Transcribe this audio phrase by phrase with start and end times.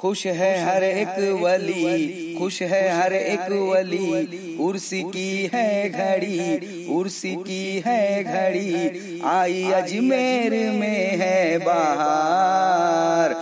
[0.00, 7.34] खुश है हर एक वली खुश है हर एक वली उर्सी की है घड़ी उर्सी
[7.36, 13.34] की है घड़ी आई अजमेर में है बाहर।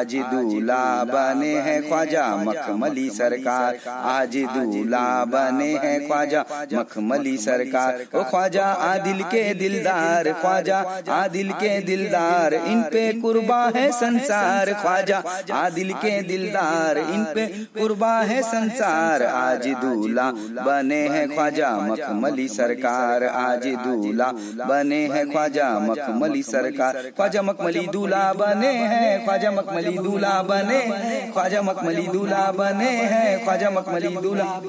[0.00, 8.22] आज दूल्हा बने हैं ख्वाजा, मखमली सरकार। आज दूल्हा बने हैं ख्वाजा, मखमली सरकार। ओ
[8.22, 10.78] ख्वाजा, आदिल के दिलदार ख्वाजा,
[11.10, 15.22] आदिल के दिलदार, इन पे कुर्बा है संसार ख्वाजा।
[15.54, 17.46] आदिल के दिलदार, इन पे
[17.78, 20.30] कुर्बा है संसार। आज दूल्हा
[20.62, 24.30] बने हैं ख्वाजा, मखमली सरकार। आज दूल्हा
[24.64, 30.80] बने हैं ख्वाजा, मखमली सरकार। ख्वाजा, मखमली दूल्हा बने हैं, ख्वाजा, मखमली दूल्हा बने,
[31.32, 34.60] ख्वाजा मखमली दूल्हा बने हैं, ख्वाजा मखमली दूल्हा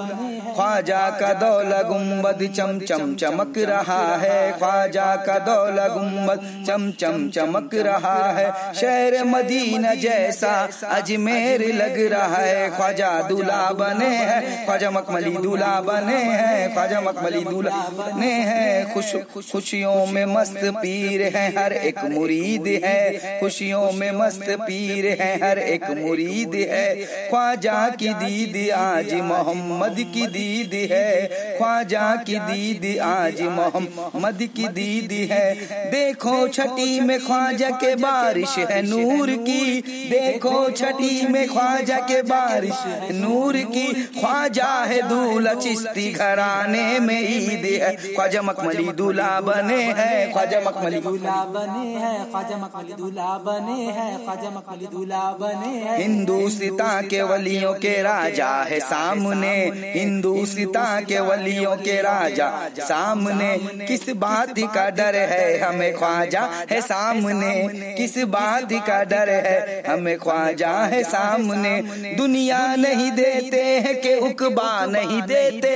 [0.52, 7.30] ख्वाजा का दौला गुंबद चम चम चमक रहा है, ख्वाजा का दौला गुंबद चम चम
[7.30, 10.53] चमक रहा है। शहर मदीना जैसा
[10.91, 17.44] अजमेर लग रहा है, ख्वाजा दूल्हा बने हैं, ख्वाजा मखमली दूल्हा बने हैं, ख्वाजा मखमली
[17.45, 19.13] दूल्हा बने हैं। खुश,
[19.52, 25.59] खुशियों में मस्त पीर है, हर एक मुरीद है। खुशियों में मस्त पीर है हर
[25.59, 26.95] एक मुरीद है।
[27.30, 35.26] ख्वाजा की दीद आज मोहम्मद की दीद है। ख्वाजा की दीदी आज मोहम्मद की दीदी
[35.26, 35.44] है।
[35.92, 42.80] देखो छठी में ख्वाजा के बारिश है नूर की। देखो छठी में ख्वाजा के बारिश
[43.12, 43.86] नूर की।
[44.20, 51.00] ख्वाजा है दूल्हा चिश्ती घराने में ईद है। ख्वाजा मखमली दूल्हा बने हैं। ख्वाजा मखमली
[51.02, 57.22] दूल्हा बने हैं। ख्वाजा मखमली दूल्हा बने हैं। ख्वाजा मखमली दूल्हा बने हैं। हिंदुस्ता के
[57.22, 59.56] वलियों के राजा है सामने।
[59.94, 61.20] हिंदुस्ता के
[61.52, 62.49] वलियों के राजा।
[62.80, 63.52] सामने
[63.88, 70.17] किस बात का डर है हमें ख्वाजा है सामने। किस बात का डर है हमें
[70.17, 71.73] ख्वाजा है सामने।
[72.17, 75.73] दुनिया नहीं देते हैं के उकबा नहीं देते।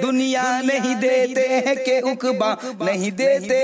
[0.00, 2.50] दुनिया नहीं देते हैं के उकबा
[2.82, 3.60] नहीं देते।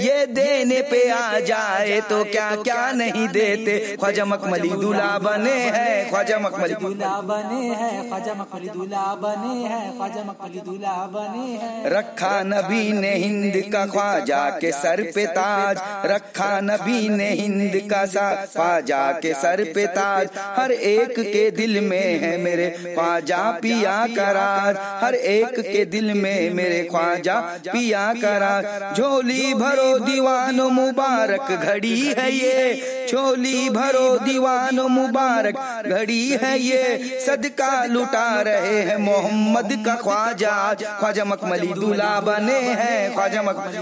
[0.00, 6.10] ये देने पे आ जाए तो क्या क्या नहीं देते। ख्वाजा मखमली दूल्हा बने हैं।
[6.10, 11.90] ख्वाजा मखमली दूल्हा बने हैं। ख्वाजा मखमली दूल्हा बने हैं। ख्वाजा मखमली दूल्हा बने हैं।
[11.90, 18.04] रखा नबी ने हिंद का ख्वाजा के सर पे ताज। रखा नबी ने हिंद का
[18.06, 24.06] सा ख्वाजा के सर पे ताज। हर एक के दिल में है मेरे ख्वाजा पिया
[24.06, 32.00] करार। हर एक के दिल में मेरे ख्वाजा पिया करार झोली भरो दीवानो मुबारक घड़ी
[32.08, 35.58] है ये। झोली भरो दीवान मुबारक।
[35.88, 40.52] घड़ी है ये सदका लुटा रहे हैं मोहम्मद का ख्वाजा।
[40.98, 43.78] ख्वाजा। मखमली दूल्हा बने हैं। ख्वाजा मखमली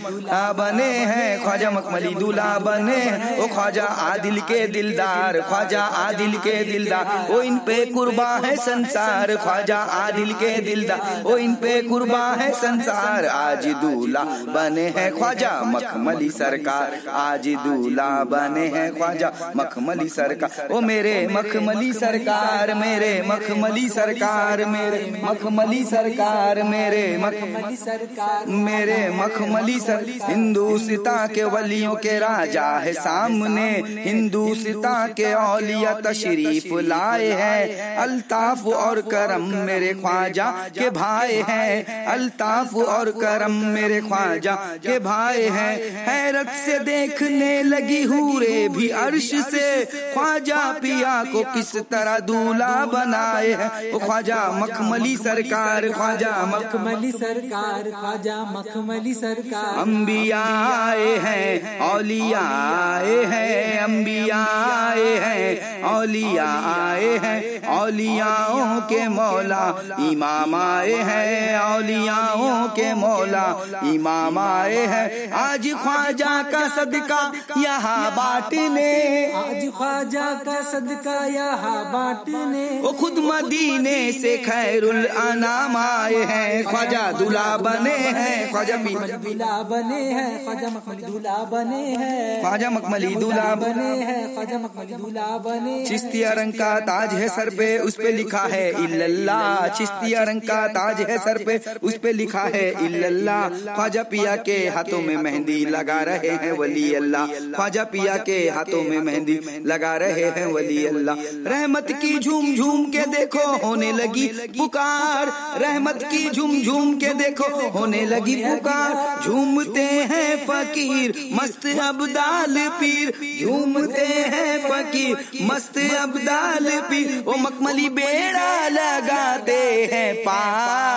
[0.59, 2.99] बने हैं। ख्वाजा मखमली दूल्हा बने
[3.39, 9.35] ओ ख्वाजा आदिल के दिलदार। ख्वाजा आदिल के दिलदार। ओ इन पे कुर्बा है संसार।
[9.37, 15.53] ख्वाजा आदिल के दिलदार। ओ इन पे कुर्बा है संसार। आज दूल्हा बने हैं। ख्वाजा
[15.65, 19.22] मखमली सरकार। आज दूल्हा बने हैं। ख्वाजा
[19.57, 28.47] मखमली सरकार। ओ मेरे मखमली सरकार, मेरे मखमली सरकार, मेरे मखमली सरकार, मेरे मखमली सरकार
[28.47, 37.29] मेरे मखमली सर। हिंदुस्ता के वलियों के राजा है सामने। हिंदुस्ता के औलिया तशरीफ़ लाए
[37.29, 44.99] हैं। अल्ताफ और करम मेरे ख्वाजा के भाई हैं। अल्ताफ और करम मेरे ख्वाजा के
[44.99, 49.67] भाई हैं। हैरत से देखने लगी हूरे भी अर्श से
[50.15, 53.53] ख्वाजा पिया को किस तरह दूल्हा बनाए?
[53.53, 62.41] हैं वो ख्वाजा मखमली सरकार ख्वाजा मखमली सरकार ख्वाजा मखमली सरकार। अम्बिया आए हैं औलिया
[62.41, 69.65] आए हैं अम्बिया आए हैं औलिया आए हैं औलियाओं के मौला
[70.03, 73.47] इमाम आए हैं औलियाओं के मौला
[73.87, 77.21] इमाम आए हैं। आज ख्वाजा का सदका
[77.59, 78.92] यहाँ बांटने
[79.35, 87.01] आज ख्वाजा का सदका यहाँ बांटने। वो खुद मदीने से खैरुल अनाम आए हैं। ख्वाजा
[87.13, 93.15] दूल्हा बने हैं। ख्वाजा भी दूल्हा बने हैं। ख्वाजा मखमली दूल्हा बने हैं। ख्वाजा मखमली
[93.15, 97.97] दूल्हा बने हैं। ख्वाजा मखमली दूल्हा बने। चिश्तिया रंग का ताज है सर पे उस
[97.97, 102.69] पे लिखा है इल्लल्लाह। चिश्तिया रंग का ताज है सर पे उस पे लिखा है
[102.87, 108.39] इल्लल्लाह। ख्वाजा पिया के हाथों में मेहंदी लगा रहे हैं वली अल्लाह। ख्वाजा पिया के
[108.51, 113.45] हाथों हाथों में मेहंदी लगा रहे हैं वली अल्लाह। रहमत की झूम झूम के देखो
[113.59, 114.27] होने लगी
[114.59, 118.93] पुकार। रहमत की झूम झूम के देखो होने लगी पुकार।
[119.25, 128.69] झूमते हैं फकीर मस्त अबदाल पीर। झूमते हैं फकीर मस्त अबदाल पीर। वो मखमली बेड़ा
[128.69, 129.61] लगाते
[129.93, 130.92] हैं पार।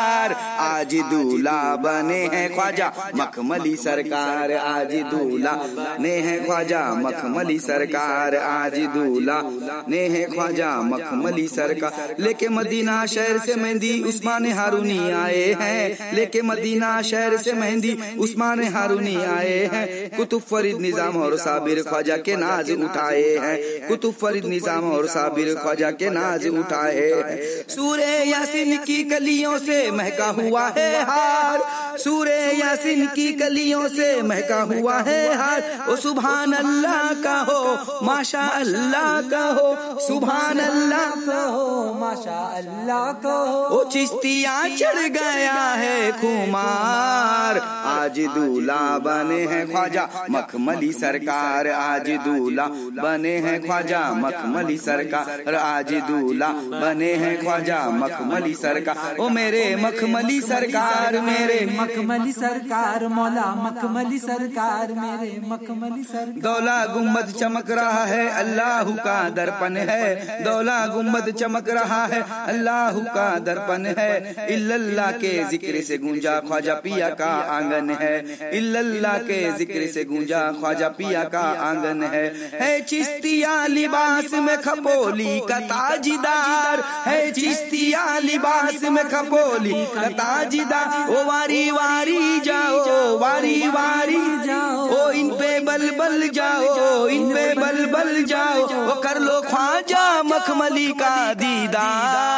[0.57, 5.53] आज दूल्हा बने हैं ख्वाजा मखमली सरकार आज दूल्हा
[5.99, 9.41] ने है ख्वाजा मखमली सरकार आज दूल्हा
[9.89, 16.41] ने है ख्वाजा मखमली सरकार। लेके मदीना शहर से मेहंदी उस्मान हारूनी आए हैं। लेके
[16.43, 19.85] मदीना शहर से मेहंदी उस्मान हारूनी आए हैं।
[20.17, 25.53] कुतुब फरीद निज़ाम और साबिर ख्वाजा के नाज उठाए हैं। कुतुब फरीद निज़ाम और साबिर
[25.55, 27.37] ख्वाजा के नाज उठाए हैं।
[27.69, 30.43] सूर्य यासिन की कलियों से महका हुआ
[30.77, 31.59] है हार।
[31.97, 35.59] सूर्य यासिन की कलियों से महका हुआ है हार।
[35.89, 37.61] ओ सुभान अल्लाह का हो
[38.03, 44.99] माशा अल्लाह का हो सुभान अल्लाह का हो माशा अल्लाह का हो। ओ चिश्तिया चढ़
[45.09, 52.65] गया है खुमार आज दूल्हा बने हैं ख्वाजा। मखमली सरकार, आज दूल्हा
[52.95, 60.39] बने हैं ख्वाजा। मखमली सरकार, आज दूल्हा बने हैं ख्वाजा। मखमली सरकार, ओ मेरे मखमली
[60.41, 68.27] सरकार, मेरे मखमली सरकार, मौला मखमली सरकार, मेरे मखमली सरकार। दौला गुंबद चमक रहा है,
[68.35, 75.33] अल्लाह का दर्पण है। दौला गुंबद चमक रहा है, अल्लाह का दर्पण है। इल्लल्लाह के
[75.43, 78.13] ज़िक्र से गूंजा ख्वाजा पिया का आँगन है।
[78.51, 85.39] इल्लल्लाह के ज़िक्र से गूंजा, ख्वाजा पिया का आँगन है। है चिश्तिया लिबास में खपोली
[85.49, 94.23] का ताजीदार। है चिश्तिया लिबास में खपोली का ताजीदार। ओ वारी वारी जाओ, वारी वारी
[94.45, 99.41] जाओ। ओ इन पे बल बल जाओ, इन पे बल बल जाओ। ओ कर लो
[99.41, 102.34] ख्वाजा मखमली का दीदार।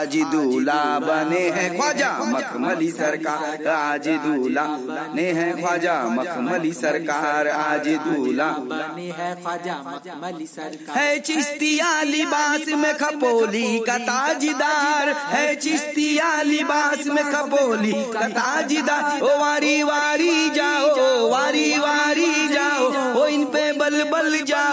[0.00, 7.88] आज दूल्हा बने हैं ख्वाजा। मखमली सरकार आज दूल्हा बने हैं ख्वाजा। मखमली सरकार आज
[8.04, 16.30] दूल्हा बने है ख्वाजा। मखमली सरकार है चिश्तिया लिबास में खपोली का ताजदार। है चिश्तिया
[16.42, 23.64] लिबास में खपोली का ताजदार। ओ वारी वारी जाओ वारी वारी जाओ। ओ इन पे
[23.74, 24.69] बल बल जाओ।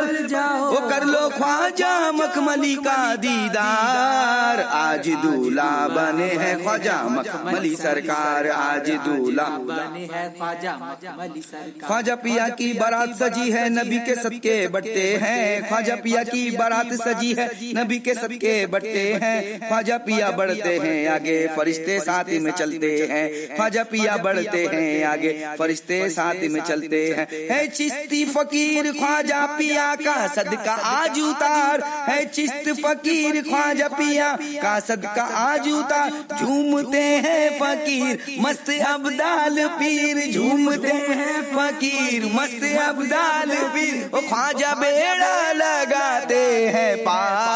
[0.00, 6.62] पे बल बल जाओ। ओ कर लो ख्वाजा मखमली का दीदार। आज दूल्हा बने हैं
[6.62, 13.50] ख्वाजा मखमली सरकार। आज दूल्हा बने हैं ख्वाजा मखमली सरकार। ख्वाजा पिया की बारात सजी
[13.50, 18.66] है नबी के सबके बट्टे हैं। ख्वाजा पिया की बारात सजी है नबी के सबके
[18.66, 24.66] बट्टे हैं। ख्वाजा पिया बढ़ते हैं आगे फरिश्ते साथ में चलते हैं। ख्वाजा पिया बढ़ते
[24.66, 31.18] हैं आगे फरिश्ते साथ में चलते हैं। है चिश्ती फकीर ख्वाजा पिया का सदका आज
[31.20, 34.32] उतार है चिस्त फकीर, ख्वाजा पिया
[34.62, 43.56] का सदका आज उतार। झूमते हैं फकीर, मस्त अबदाल पीर। झूमते हैं फकीर, मस्त अबदाल
[43.68, 47.49] पीर। ख्वाजा बेड़ा लगाते हैं पार।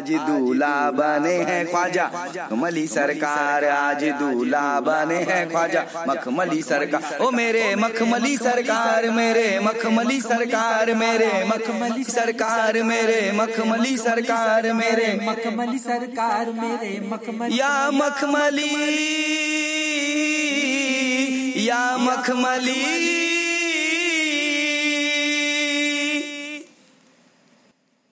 [0.00, 7.30] आज दूल्हा बने हैं ख्वाजा। मखमली सरकार आज दूल्हा बने हैं ख्वाजा। मखमली सरकार ओ
[7.30, 16.52] मेरे मखमली सरकार मेरे मखमली सरकार मेरे मखमली सरकार मेरे मखमली सरकार मेरे मखमली सरकार
[16.52, 18.72] मेरे मखमली या मखमली
[21.66, 23.19] या मखमली।